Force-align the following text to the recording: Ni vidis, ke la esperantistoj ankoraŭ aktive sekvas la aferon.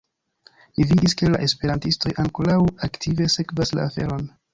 Ni 0.77 0.85
vidis, 0.91 1.13
ke 1.19 1.29
la 1.33 1.41
esperantistoj 1.47 2.13
ankoraŭ 2.23 2.57
aktive 2.89 3.29
sekvas 3.35 3.75
la 3.81 3.85
aferon. 3.91 4.25